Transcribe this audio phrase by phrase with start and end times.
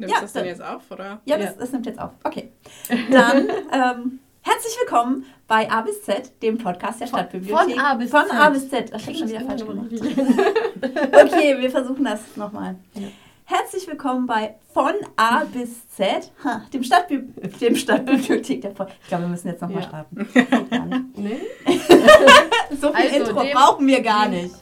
[0.00, 1.20] Nimmst ja, das denn jetzt auf, oder?
[1.26, 2.12] Ja, das, das nimmt jetzt auf.
[2.24, 2.52] Okay.
[3.10, 7.74] Dann ähm, herzlich willkommen bei A bis Z, dem Podcast der Stadtbibliothek.
[7.74, 8.34] Von A bis Von Z.
[8.34, 8.94] A bis Z.
[8.94, 9.88] Das ich schon wieder falsch gemacht.
[9.92, 12.76] okay, wir versuchen das nochmal.
[12.94, 13.08] Ja.
[13.44, 16.32] Herzlich willkommen bei Von A bis Z,
[16.72, 17.18] dem, Stadtbi
[17.60, 19.88] dem Stadtbibliothek der Ich glaube, wir müssen jetzt nochmal ja.
[19.88, 21.12] starten.
[21.16, 21.40] Nee?
[22.80, 24.54] so viel also, Intro brauchen wir gar nicht.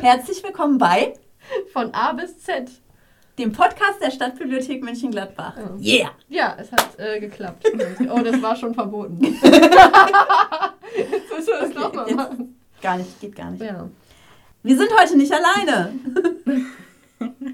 [0.00, 1.14] Herzlich willkommen bei
[1.72, 2.70] Von A bis Z,
[3.36, 5.56] dem Podcast der Stadtbibliothek München-Gladbach.
[5.80, 6.12] Yeah!
[6.28, 7.66] Ja, es hat äh, geklappt.
[8.08, 9.18] Oh, das war schon verboten.
[9.24, 9.60] jetzt müssen wir
[11.60, 12.56] das okay, nochmal machen.
[12.80, 13.60] Gar nicht, geht gar nicht.
[13.60, 13.88] Ja.
[14.62, 15.92] Wir sind heute nicht alleine.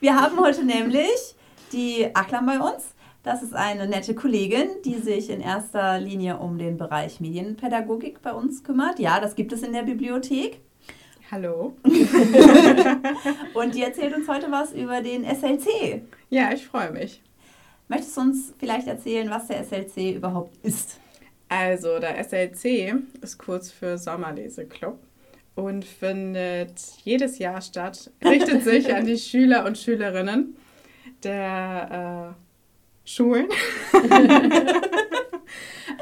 [0.00, 1.36] wir haben heute nämlich
[1.72, 2.86] die Aklam bei uns.
[3.22, 8.32] Das ist eine nette Kollegin, die sich in erster Linie um den Bereich Medienpädagogik bei
[8.32, 8.98] uns kümmert.
[8.98, 10.60] Ja, das gibt es in der Bibliothek.
[11.30, 11.74] Hallo.
[13.54, 16.02] und die erzählt uns heute was über den SLC.
[16.28, 17.22] Ja, ich freue mich.
[17.88, 21.00] Möchtest du uns vielleicht erzählen, was der SLC überhaupt ist?
[21.48, 24.98] Also, der SLC ist kurz für Sommerleseklub
[25.54, 30.56] und findet jedes Jahr statt, richtet sich an die Schüler und Schülerinnen
[31.22, 33.48] der äh, Schulen.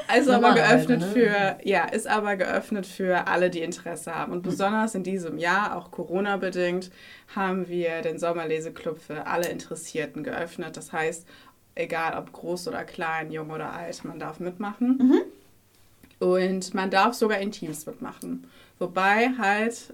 [0.07, 1.07] Also aber geöffnet ne?
[1.07, 4.31] für, ja, ist aber geöffnet für alle, die Interesse haben.
[4.31, 4.51] Und hm.
[4.51, 6.91] besonders in diesem Jahr, auch Corona-bedingt,
[7.35, 10.77] haben wir den Sommerleseklub für alle Interessierten geöffnet.
[10.77, 11.27] Das heißt,
[11.75, 14.97] egal ob groß oder klein, jung oder alt, man darf mitmachen.
[14.97, 16.27] Mhm.
[16.27, 18.47] Und man darf sogar in Teams mitmachen.
[18.79, 19.93] Wobei halt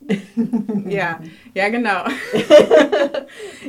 [0.86, 1.20] ja,
[1.54, 2.04] ja, genau.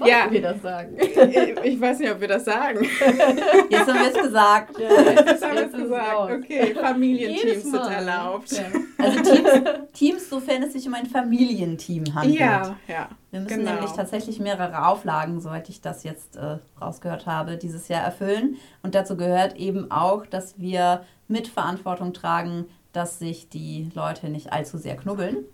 [0.07, 0.27] ja.
[0.29, 0.97] wir das sagen?
[0.97, 2.79] Ich, ich, weiß nicht, ob wir das sagen.
[3.69, 4.79] Jetzt haben wir es gesagt.
[4.79, 6.31] Ja, jetzt haben wir es gesagt.
[6.31, 8.51] Okay, Familienteams sind erlaubt.
[8.51, 8.63] Ja.
[8.97, 12.39] Also Teams, Teams, sofern es sich um ein Familienteam handelt.
[12.39, 13.09] Ja, ja.
[13.31, 13.73] Wir müssen genau.
[13.73, 18.57] nämlich tatsächlich mehrere Auflagen, soweit ich das jetzt äh, rausgehört habe, dieses Jahr erfüllen.
[18.83, 24.77] Und dazu gehört eben auch, dass wir Mitverantwortung tragen, dass sich die Leute nicht allzu
[24.77, 25.45] sehr knubbeln.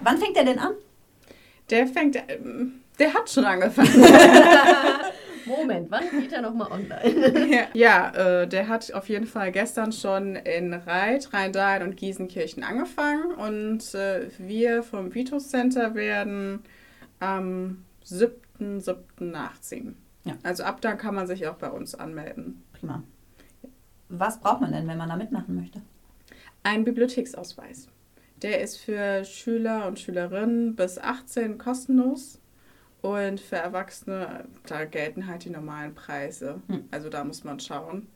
[0.00, 0.72] Wann fängt der denn an?
[1.70, 3.90] Der fängt, ähm, der hat schon angefangen.
[5.46, 7.48] Moment, wann geht er nochmal online?
[7.50, 12.62] ja, ja äh, der hat auf jeden Fall gestern schon in Reit, Rhein-Dahl und Gießenkirchen
[12.62, 16.62] angefangen und äh, wir vom Vitus Center werden
[17.18, 18.96] am 7.7.
[19.18, 19.96] nachziehen.
[20.24, 20.34] Ja.
[20.42, 22.62] Also ab da kann man sich auch bei uns anmelden.
[22.72, 23.02] Prima.
[24.08, 25.80] Was braucht man denn, wenn man da mitmachen möchte?
[26.62, 27.88] Ein Bibliotheksausweis.
[28.42, 32.40] Der ist für Schüler und Schülerinnen bis 18 kostenlos.
[33.02, 36.60] Und für Erwachsene, da gelten halt die normalen Preise.
[36.68, 36.84] Hm.
[36.90, 38.08] Also da muss man schauen.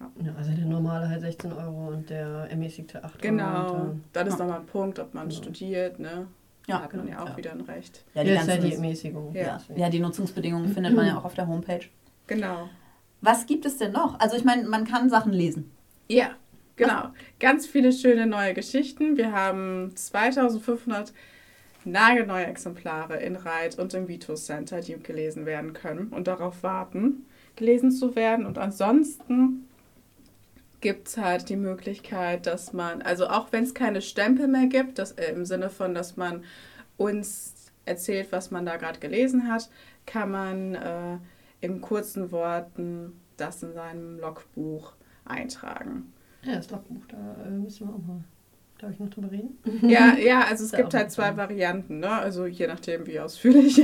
[0.00, 0.10] Ja.
[0.26, 0.34] ja.
[0.36, 3.20] also der normale halt 16 Euro und der ermäßigte 8 Euro.
[3.20, 4.44] Genau, dann ist ja.
[4.44, 5.40] nochmal ein Punkt, ob man genau.
[5.40, 6.26] studiert, ne?
[6.66, 7.36] Ja, da hat man ja auch ja.
[7.36, 8.04] wieder ein Recht.
[8.14, 9.34] Ja, die, ja, ja die Ermäßigung.
[9.34, 9.58] Ja.
[9.74, 11.86] ja, die Nutzungsbedingungen findet man ja auch auf der Homepage.
[12.26, 12.68] Genau.
[13.22, 14.20] Was gibt es denn noch?
[14.20, 15.70] Also ich meine, man kann Sachen lesen.
[16.08, 16.36] Ja,
[16.78, 17.08] Genau.
[17.40, 19.16] Ganz viele schöne neue Geschichten.
[19.16, 21.12] Wir haben 2500
[21.84, 27.26] nagelneue Exemplare in Reit und im Vitus Center, die gelesen werden können und darauf warten,
[27.56, 28.46] gelesen zu werden.
[28.46, 29.68] Und ansonsten
[30.80, 34.98] gibt es halt die Möglichkeit, dass man, also auch wenn es keine Stempel mehr gibt,
[34.98, 36.44] das, äh, im Sinne von, dass man
[36.96, 39.70] uns erzählt, was man da gerade gelesen hat,
[40.06, 41.18] kann man äh,
[41.60, 44.92] in kurzen Worten das in seinem Logbuch
[45.24, 46.12] eintragen.
[46.42, 48.24] Ja, das Logbuch, da äh, müssen wir auch mal,
[48.78, 49.58] glaube ich, noch drüber reden.
[49.88, 52.10] Ja, ja, also es gibt halt zwei Varianten, ne?
[52.10, 53.78] Also je nachdem, wie ausführlich.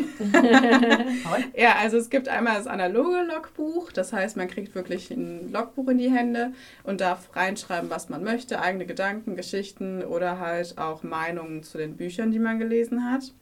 [1.57, 5.89] ja, also es gibt einmal das analoge Logbuch, das heißt, man kriegt wirklich ein Logbuch
[5.89, 6.53] in die Hände
[6.85, 11.97] und darf reinschreiben, was man möchte, eigene Gedanken, Geschichten oder halt auch Meinungen zu den
[11.97, 13.33] Büchern, die man gelesen hat.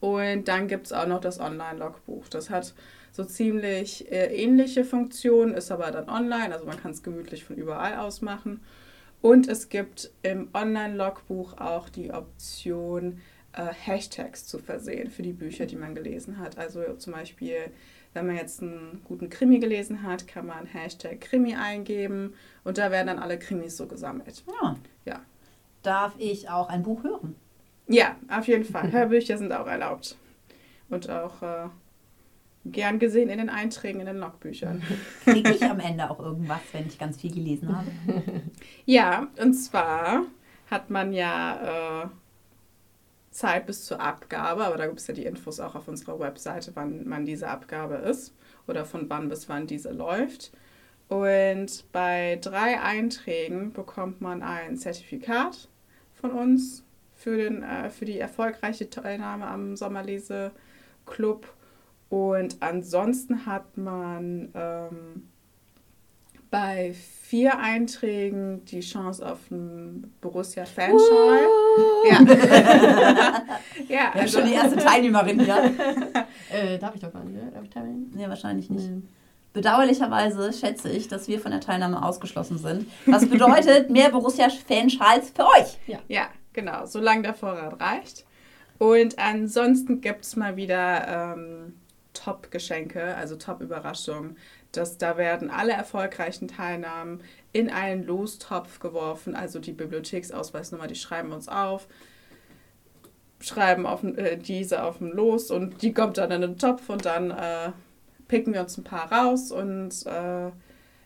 [0.00, 2.28] Und dann gibt es auch noch das Online-Logbuch.
[2.28, 2.74] Das hat
[3.12, 7.54] so ziemlich äh, ähnliche Funktionen, ist aber dann online, also man kann es gemütlich von
[7.54, 8.60] überall aus machen.
[9.22, 13.20] Und es gibt im Online-Logbuch auch die Option,
[13.52, 16.58] äh, Hashtags zu versehen für die Bücher, die man gelesen hat.
[16.58, 17.70] Also zum Beispiel,
[18.14, 22.34] wenn man jetzt einen guten Krimi gelesen hat, kann man Hashtag Krimi eingeben
[22.64, 24.42] und da werden dann alle Krimis so gesammelt.
[24.60, 24.76] Ja.
[25.04, 25.20] ja.
[25.82, 27.36] Darf ich auch ein Buch hören?
[27.86, 28.90] Ja, auf jeden Fall.
[28.92, 30.16] Hörbücher sind auch erlaubt.
[30.88, 31.68] Und auch äh,
[32.64, 34.82] gern gesehen in den Einträgen in den Logbüchern.
[35.24, 37.90] Kriege ich am Ende auch irgendwas, wenn ich ganz viel gelesen habe?
[38.84, 40.24] Ja, und zwar
[40.70, 42.08] hat man ja äh,
[43.30, 46.72] Zeit bis zur Abgabe, aber da gibt es ja die Infos auch auf unserer Webseite,
[46.74, 48.34] wann man diese Abgabe ist
[48.66, 50.52] oder von wann bis wann diese läuft.
[51.08, 55.68] Und bei drei Einträgen bekommt man ein Zertifikat
[56.14, 61.46] von uns für, den, äh, für die erfolgreiche Teilnahme am Sommerlese-Club.
[62.12, 65.30] Und ansonsten hat man ähm,
[66.50, 71.40] bei vier Einträgen die Chance auf einen Borussia-Fanschal.
[72.10, 72.20] Ja.
[73.88, 75.56] ja, also schon die erste Teilnehmerin hier.
[76.52, 77.50] äh, darf ich doch gar nicht, ne?
[77.50, 78.12] Darf ich teilnehmen?
[78.14, 78.90] Nee, wahrscheinlich nicht.
[78.90, 79.00] Nee.
[79.54, 82.90] Bedauerlicherweise schätze ich, dass wir von der Teilnahme ausgeschlossen sind.
[83.06, 85.78] Was bedeutet mehr Borussia-Fanschals für euch?
[85.86, 86.00] Ja.
[86.08, 86.84] ja, genau.
[86.84, 88.26] Solange der Vorrat reicht.
[88.76, 91.74] Und ansonsten gibt es mal wieder ähm,
[92.22, 94.36] Top-Geschenke, also Top-Überraschungen.
[94.72, 97.22] da werden alle erfolgreichen Teilnahmen
[97.52, 99.34] in einen Lostopf geworfen.
[99.34, 101.88] Also die Bibliotheksausweisnummer, die schreiben wir uns auf,
[103.40, 107.04] schreiben auf, äh, diese auf dem Los und die kommt dann in den Topf und
[107.04, 107.72] dann äh,
[108.28, 110.50] picken wir uns ein paar raus und äh,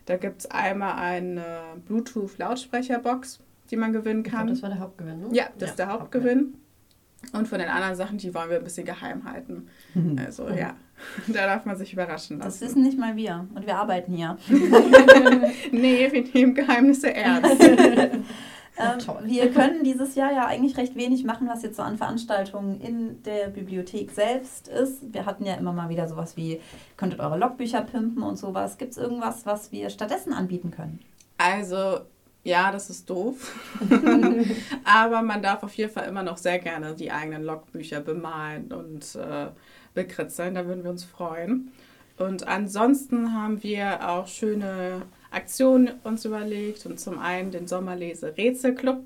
[0.05, 1.43] da gibt es einmal eine
[1.87, 3.39] Bluetooth-Lautsprecherbox,
[3.69, 4.45] die man gewinnen kann.
[4.45, 5.27] Glaub, das war der Hauptgewinn, ne?
[5.33, 6.53] Ja, das ja, ist der Hauptgewinn.
[7.33, 9.67] Und von den anderen Sachen, die wollen wir ein bisschen geheim halten.
[9.93, 10.19] Mhm.
[10.23, 10.53] Also oh.
[10.53, 10.75] ja,
[11.27, 12.49] da darf man sich überraschen lassen.
[12.49, 14.37] Das wissen nicht mal wir und wir arbeiten hier.
[15.71, 17.61] nee, wir nehmen Geheimnisse ernst.
[18.79, 22.79] Ähm, wir können dieses Jahr ja eigentlich recht wenig machen, was jetzt so an Veranstaltungen
[22.79, 25.13] in der Bibliothek selbst ist.
[25.13, 26.61] Wir hatten ja immer mal wieder sowas wie,
[26.95, 28.77] könntet eure Logbücher pimpen und sowas.
[28.77, 30.99] Gibt es irgendwas, was wir stattdessen anbieten können?
[31.39, 32.01] Also,
[32.47, 33.53] ja, das ist doof.
[34.85, 39.15] Aber man darf auf jeden Fall immer noch sehr gerne die eigenen Logbücher bemalen und
[39.15, 39.47] äh,
[39.93, 40.55] bekritzeln.
[40.55, 41.73] Da würden wir uns freuen.
[42.17, 49.05] Und ansonsten haben wir auch schöne Aktionen uns überlegt und zum einen den Sommerlese-Rätselclub.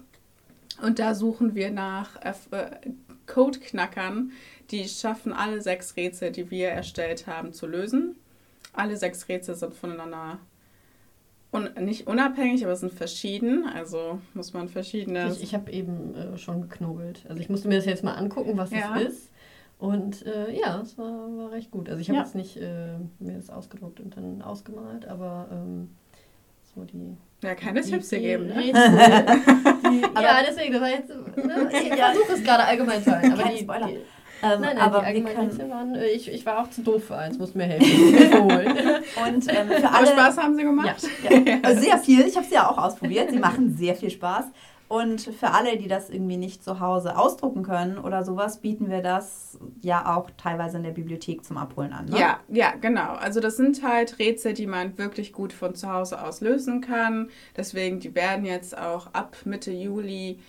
[0.84, 2.34] Und da suchen wir nach äh,
[3.26, 4.34] Codeknackern,
[4.70, 8.18] die schaffen, alle sechs Rätsel, die wir erstellt haben, zu lösen.
[8.72, 10.38] Alle sechs Rätsel sind voneinander
[11.52, 13.66] un nicht unabhängig, aber sind verschieden.
[13.68, 15.32] Also muss man verschiedene.
[15.32, 17.26] Ich, ich habe eben äh, schon geknobelt.
[17.28, 18.96] Also ich musste mir das jetzt mal angucken, was ja.
[18.98, 19.32] es ist.
[19.78, 21.90] Und äh, ja, es war, war recht gut.
[21.90, 22.24] Also ich habe ja.
[22.24, 25.90] jetzt nicht äh, mir das ausgedruckt und dann ausgemalt, aber ähm,
[26.76, 27.18] so die.
[27.44, 28.68] Ja, keine die, Tipps hier geben, ne?
[28.72, 31.10] ja, deswegen, das war jetzt.
[31.10, 33.34] Ne, ich versuche es gerade allgemein zu halten.
[33.34, 33.66] Aber die.
[33.66, 34.02] Die,
[34.44, 37.18] ähm, nein, nein, aber die können, waren, äh, ich, ich war auch zu doof für
[37.18, 37.90] eins, musste mir helfen.
[39.26, 41.08] und ähm, für alle, Spaß haben sie gemacht?
[41.24, 41.58] Ja, ja.
[41.64, 42.22] Also sehr viel.
[42.22, 43.32] Ich habe sie ja auch ausprobiert.
[43.32, 44.46] Sie machen sehr viel Spaß.
[44.92, 49.02] Und für alle, die das irgendwie nicht zu Hause ausdrucken können oder sowas, bieten wir
[49.02, 52.08] das ja auch teilweise in der Bibliothek zum Abholen an.
[52.08, 52.20] Ne?
[52.20, 53.14] Ja, ja, genau.
[53.14, 57.30] Also das sind halt Rätsel, die man wirklich gut von zu Hause aus lösen kann.
[57.56, 60.40] Deswegen, die werden jetzt auch ab Mitte Juli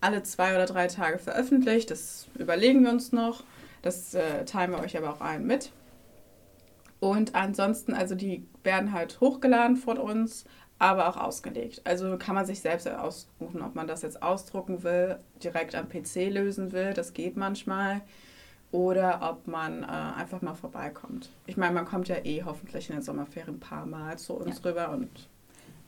[0.00, 1.90] alle zwei oder drei Tage veröffentlicht.
[1.90, 3.44] Das überlegen wir uns noch.
[3.82, 5.72] Das äh, teilen wir euch aber auch allen mit.
[7.00, 10.44] Und ansonsten, also die werden halt hochgeladen von uns
[10.78, 11.82] aber auch ausgelegt.
[11.84, 16.30] Also kann man sich selbst aussuchen, ob man das jetzt ausdrucken will, direkt am PC
[16.30, 18.00] lösen will, das geht manchmal,
[18.72, 21.30] oder ob man äh, einfach mal vorbeikommt.
[21.44, 24.62] Ich meine, man kommt ja eh hoffentlich in den Sommerferien ein paar Mal zu uns
[24.64, 24.70] ja.
[24.70, 25.28] rüber und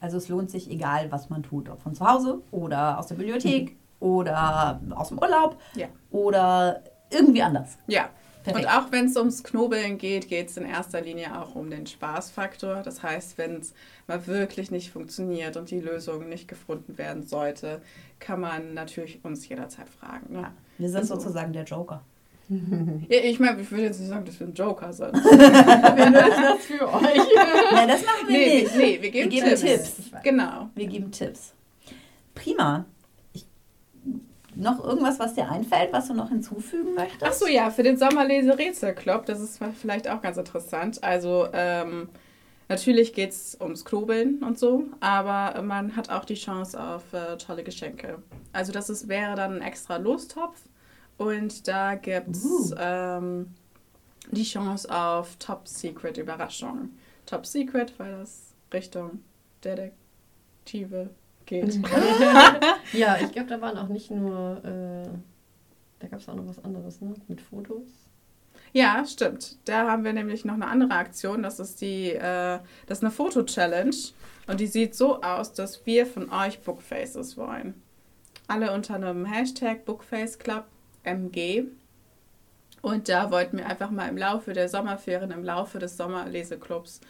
[0.01, 3.15] also es lohnt sich, egal was man tut, ob von zu Hause oder aus der
[3.15, 3.77] Bibliothek.
[4.03, 5.87] oder aus dem Urlaub ja.
[6.11, 7.79] oder irgendwie anders.
[7.87, 8.11] Ja,
[8.43, 8.67] Perfekt.
[8.67, 11.87] Und auch wenn es ums Knobeln geht, geht es in erster Linie auch um den
[11.87, 12.83] Spaßfaktor.
[12.83, 13.73] Das heißt, wenn es
[14.09, 17.81] mal wirklich nicht funktioniert und die Lösung nicht gefunden werden sollte,
[18.19, 20.33] kann man natürlich uns jederzeit fragen.
[20.33, 20.41] Ne?
[20.41, 22.03] Ja, wir sind also, sozusagen der Joker.
[23.09, 25.15] Ja, ich meine, ich würde jetzt nicht sagen, dass wir ein Joker sind.
[25.15, 27.19] wir lösen das für euch.
[27.73, 28.77] Nein, das machen wir nee, nicht.
[28.77, 29.95] Nee, wir geben, wir geben Tipps.
[29.95, 30.11] Tipps.
[30.23, 30.69] Genau.
[30.75, 31.55] Wir geben Tipps.
[32.35, 32.85] Prima
[34.63, 37.25] noch irgendwas, was dir einfällt, was du noch hinzufügen möchtest?
[37.25, 41.03] Ach so, ja, für den Sommerlese-Rätselclub, das ist vielleicht auch ganz interessant.
[41.03, 42.09] Also, ähm,
[42.69, 47.37] natürlich geht es ums Knobeln und so, aber man hat auch die Chance auf äh,
[47.37, 48.23] tolle Geschenke.
[48.53, 50.57] Also, das ist, wäre dann ein extra Lostopf
[51.19, 52.75] und da gibt es uh.
[52.79, 53.55] ähm,
[54.31, 56.97] die Chance auf Top-Secret-Überraschungen.
[57.27, 59.21] Top-Secret, weil das Richtung
[59.65, 61.11] Detektive
[61.53, 61.81] geht.
[62.93, 65.09] ja, ich glaube, da waren auch nicht nur, äh,
[65.99, 67.15] da gab es auch noch was anderes, ne?
[67.29, 67.87] Mit Fotos.
[68.73, 69.59] Ja, stimmt.
[69.67, 71.43] Da haben wir nämlich noch eine andere Aktion.
[71.43, 73.95] Das ist die, äh, das ist eine Foto-Challenge.
[74.47, 77.75] Und die sieht so aus, dass wir von euch Bookfaces wollen.
[78.49, 80.65] Alle unter einem Hashtag Bookface Club
[81.05, 81.65] MG.
[82.81, 87.01] Und da wollten wir einfach mal im Laufe der Sommerferien, im Laufe des Sommerleseclubs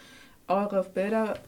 [0.48, 1.38] eure Bilder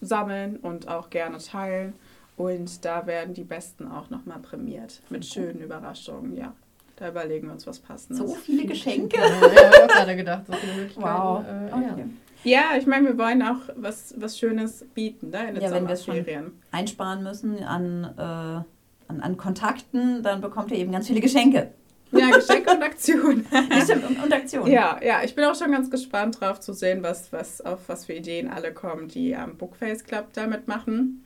[0.00, 1.94] sammeln und auch gerne teilen.
[2.36, 6.54] Und da werden die Besten auch nochmal prämiert mit schönen Überraschungen, ja.
[6.96, 8.18] Da überlegen wir uns was passendes.
[8.18, 9.18] So viele Geschenke.
[9.18, 11.06] ja, ich habe gerade gedacht, so viele Möglichkeiten.
[11.06, 11.44] Wow.
[11.44, 12.00] Äh, okay.
[12.00, 12.06] ja.
[12.44, 15.86] Ja, ich meine, wir wollen auch was, was Schönes bieten ne, in den ja, wenn
[15.86, 16.24] wir es schon
[16.70, 21.72] einsparen müssen an, äh, an, an Kontakten, dann bekommt ihr eben ganz viele Geschenke.
[22.12, 23.46] Ja, Geschenke und Aktionen.
[23.82, 24.70] Stimmt, und, Aktionen.
[24.70, 28.06] Ja, ja, ich bin auch schon ganz gespannt drauf zu sehen, was, was, auf was
[28.06, 31.24] für Ideen alle kommen, die am Bookface Club damit machen.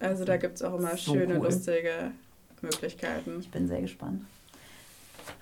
[0.00, 1.44] Also da gibt es auch immer so schöne, cool.
[1.44, 2.10] lustige
[2.62, 3.38] Möglichkeiten.
[3.40, 4.22] Ich bin sehr gespannt.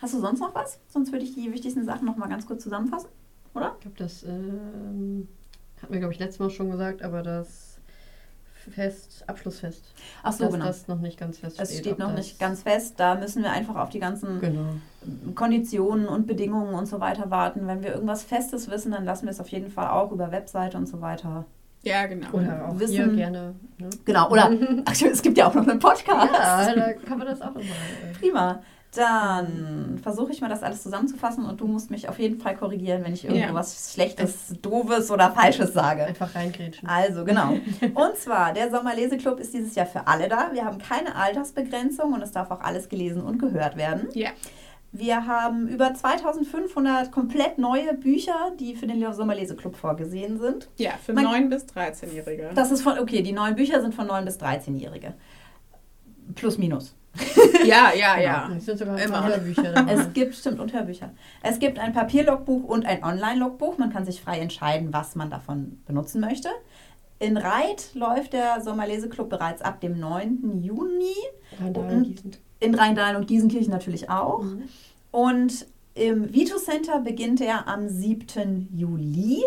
[0.00, 0.78] Hast du sonst noch was?
[0.88, 3.08] Sonst würde ich die wichtigsten Sachen noch mal ganz kurz zusammenfassen,
[3.54, 3.74] oder?
[3.78, 5.28] Ich glaube, das ähm,
[5.80, 7.71] hat mir, glaube ich, letztes Mal schon gesagt, aber das
[8.70, 9.84] Fest, Abschlussfest.
[10.22, 10.64] Ach so, dass genau.
[10.66, 11.68] das noch nicht ganz fest steht.
[11.68, 12.94] Es steht noch nicht ganz fest.
[12.98, 14.74] Da müssen wir einfach auf die ganzen genau.
[15.34, 17.66] Konditionen und Bedingungen und so weiter warten.
[17.66, 20.76] Wenn wir irgendwas Festes wissen, dann lassen wir es auf jeden Fall auch über Webseite
[20.78, 21.44] und so weiter
[21.84, 22.28] ja, genau.
[22.32, 22.94] Oder auch wissen.
[22.94, 23.54] hier gerne.
[23.78, 23.90] Ne?
[24.04, 24.50] Genau, oder
[24.84, 26.32] ach, es gibt ja auch noch einen Podcast.
[26.32, 27.64] Ja, da kann man das auch nochmal.
[27.64, 28.18] Äh.
[28.18, 28.62] Prima.
[28.94, 33.02] Dann versuche ich mal das alles zusammenzufassen und du musst mich auf jeden Fall korrigieren,
[33.04, 33.94] wenn ich irgendwas ja.
[33.94, 36.04] Schlechtes, Doofes oder Falsches sage.
[36.04, 36.86] Einfach reingrätschen.
[36.86, 37.52] Also, genau.
[37.94, 40.50] Und zwar, der Sommerleseclub ist dieses Jahr für alle da.
[40.52, 44.08] Wir haben keine Altersbegrenzung und es darf auch alles gelesen und gehört werden.
[44.12, 44.28] Ja.
[44.94, 50.68] Wir haben über 2500 komplett neue Bücher, die für den Sommerleseclub vorgesehen sind.
[50.76, 52.50] Ja, für Man, 9- bis 13-Jährige.
[52.54, 55.14] Das ist von, okay, die neuen Bücher sind von 9- bis 13-Jährige.
[56.34, 56.94] Plus, minus.
[57.64, 58.26] Ja, ja, genau.
[58.26, 58.50] ja.
[58.56, 59.26] Es sind sogar Immer.
[59.26, 59.62] Hörbücher.
[59.74, 59.92] Dabei.
[59.92, 61.10] Es gibt, stimmt, und Hörbücher.
[61.42, 63.78] Es gibt ein Papierlogbuch und ein Online-Logbuch.
[63.78, 66.48] Man kann sich frei entscheiden, was man davon benutzen möchte.
[67.18, 70.60] In Reit läuft der Sommerleseclub bereits ab dem 9.
[70.60, 71.14] Juni.
[72.58, 74.42] In Rheindahlen und Giesenkirchen natürlich auch.
[74.42, 74.62] Mhm.
[75.12, 78.70] Und im Vito Center beginnt er am 7.
[78.74, 79.44] Juli.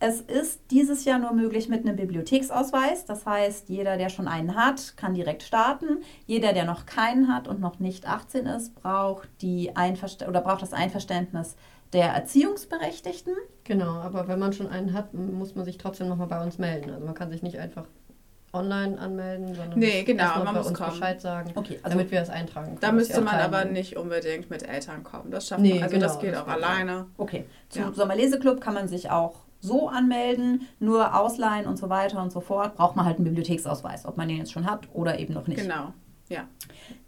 [0.00, 3.04] Es ist dieses Jahr nur möglich mit einem Bibliotheksausweis.
[3.04, 6.04] Das heißt, jeder, der schon einen hat, kann direkt starten.
[6.26, 10.62] Jeder, der noch keinen hat und noch nicht 18 ist, braucht, die Einverst oder braucht
[10.62, 11.56] das Einverständnis
[11.92, 13.34] der Erziehungsberechtigten.
[13.64, 16.90] Genau, aber wenn man schon einen hat, muss man sich trotzdem nochmal bei uns melden.
[16.90, 17.86] Also man kann sich nicht einfach
[18.52, 20.90] online anmelden, sondern nee, genau, man muss uns kommen.
[20.90, 22.80] Bescheid sagen, okay, also damit wir das eintragen können.
[22.80, 25.30] Da müsste man aber nicht unbedingt mit Eltern kommen.
[25.30, 25.82] Das schafft nee, man.
[25.84, 27.06] Also genau, das geht das auch alleine.
[27.18, 27.44] Okay.
[27.68, 27.92] Zum ja.
[27.92, 32.76] Sommerleseclub kann man sich auch so anmelden, nur ausleihen und so weiter und so fort,
[32.76, 35.60] braucht man halt einen Bibliotheksausweis, ob man den jetzt schon hat oder eben noch nicht.
[35.60, 35.92] Genau,
[36.28, 36.46] ja.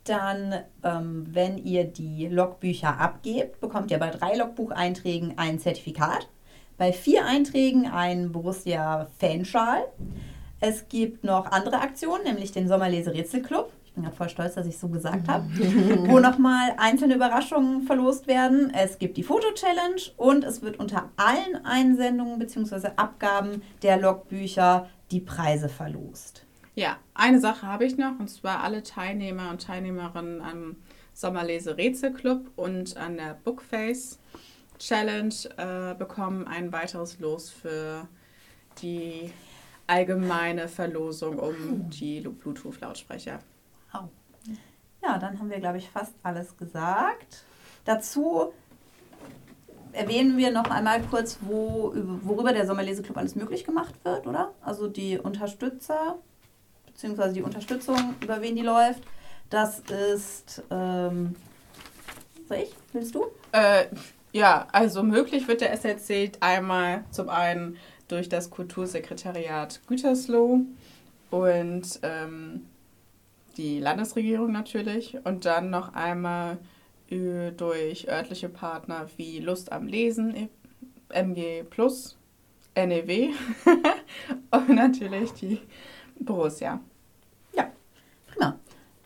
[0.04, 6.28] Dann, ähm, wenn ihr die Logbücher abgebt, bekommt ihr bei drei Logbucheinträgen ein Zertifikat,
[6.76, 9.84] bei vier Einträgen ein Borussia Fanschal.
[10.60, 14.78] Es gibt noch andere Aktionen, nämlich den Sommerlese-Rätselclub ich bin gerade voll stolz, dass ich
[14.78, 15.44] so gesagt habe,
[16.08, 18.72] wo nochmal einzelne Überraschungen verlost werden.
[18.72, 22.90] Es gibt die Foto-Challenge und es wird unter allen Einsendungen bzw.
[22.94, 26.46] Abgaben der Logbücher die Preise verlost.
[26.76, 30.76] Ja, eine Sache habe ich noch, und zwar alle Teilnehmer und Teilnehmerinnen am
[31.14, 34.20] Sommerlese-Rätselclub und an der Bookface
[34.78, 38.06] Challenge äh, bekommen ein weiteres Los für
[38.80, 39.32] die
[39.90, 43.40] allgemeine Verlosung um die Bluetooth-Lautsprecher.
[43.92, 44.08] Au.
[45.02, 47.44] Ja, dann haben wir, glaube ich, fast alles gesagt.
[47.84, 48.52] Dazu
[49.92, 51.92] erwähnen wir noch einmal kurz, wo,
[52.22, 54.52] worüber der Sommerleseclub alles möglich gemacht wird, oder?
[54.62, 56.18] Also die Unterstützer,
[56.86, 59.02] beziehungsweise die Unterstützung, über wen die läuft.
[59.48, 61.34] Das ist, ähm,
[62.48, 62.76] soll ich?
[62.92, 63.26] Willst du?
[63.50, 63.86] Äh,
[64.30, 67.76] ja, also möglich wird der SLC einmal zum einen
[68.10, 70.60] durch das Kultursekretariat Gütersloh
[71.30, 72.66] und ähm,
[73.56, 76.58] die Landesregierung natürlich und dann noch einmal
[77.56, 80.48] durch örtliche Partner wie Lust am Lesen,
[81.08, 82.16] MG Plus,
[82.76, 83.30] NEW
[84.52, 85.60] und natürlich die
[86.20, 86.80] Borussia.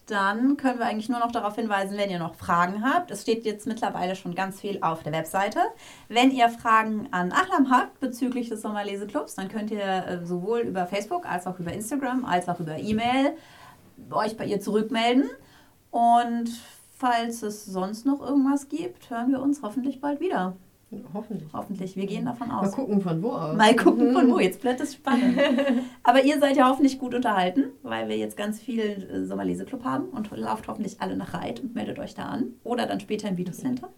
[0.06, 3.10] Dann können wir eigentlich nur noch darauf hinweisen, wenn ihr noch Fragen habt.
[3.10, 5.60] Es steht jetzt mittlerweile schon ganz viel auf der Webseite.
[6.08, 10.86] Wenn ihr Fragen an Achlam habt bezüglich des Sommerleseclubs, dann könnt ihr äh, sowohl über
[10.86, 13.36] Facebook als auch über Instagram als auch über E-Mail
[14.10, 15.30] euch bei ihr zurückmelden.
[15.90, 16.50] Und
[16.96, 20.56] falls es sonst noch irgendwas gibt, hören wir uns hoffentlich bald wieder.
[21.12, 21.48] Hoffentlich.
[21.52, 21.96] Hoffentlich.
[21.96, 22.70] Wir gehen davon aus.
[22.70, 23.56] Mal gucken von wo aus.
[23.56, 24.38] Mal gucken von wo.
[24.38, 25.38] Jetzt bleibt es spannend.
[26.02, 30.06] Aber ihr seid ja hoffentlich gut unterhalten, weil wir jetzt ganz viel äh, Sommerleseclub haben
[30.08, 32.54] und lauft hoffentlich alle nach Reit und meldet euch da an.
[32.64, 33.88] Oder dann später im Videocenter.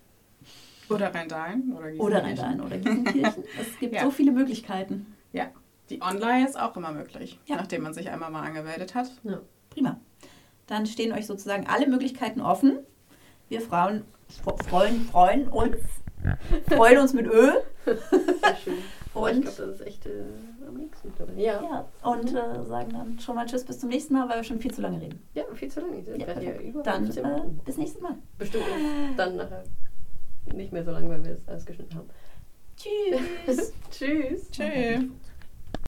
[0.89, 2.01] Oder Rhein-Dain oder Gießenkirchen.
[2.01, 3.45] Oder Rhein-Dain oder Gießenkirchen.
[3.61, 4.03] es gibt ja.
[4.03, 5.15] so viele Möglichkeiten.
[5.33, 5.47] Ja.
[5.91, 7.57] Die Online ist auch immer möglich, ja.
[7.57, 9.11] nachdem man sich einmal mal angemeldet hat.
[9.25, 9.41] Ja.
[9.71, 10.01] Prima.
[10.67, 12.79] Dann stehen euch sozusagen alle Möglichkeiten offen.
[13.49, 14.03] Wir Frauen
[14.69, 15.77] freuen, freuen uns,
[16.69, 17.53] freuen uns mit Ö.
[17.85, 18.75] Sehr schön.
[19.15, 20.11] Und ich glaube, das ist echt äh,
[20.69, 21.11] am liebsten.
[21.39, 21.63] Ja.
[21.63, 21.89] ja.
[22.03, 24.75] Und äh, sagen dann schon mal Tschüss bis zum nächsten Mal, weil wir schon viel
[24.75, 25.27] zu lange reden.
[25.33, 26.03] Ja, viel zu lange.
[26.19, 26.53] Ja, ja
[26.83, 28.17] dann äh, bis nächstes Mal.
[28.37, 28.65] Bestimmt
[29.17, 29.65] dann nachher
[30.53, 32.11] nicht mehr so lange, weil wir es alles geschnitten haben.
[32.77, 33.73] Tschüss.
[33.91, 34.51] Tschüss.
[34.51, 35.05] Tschüss.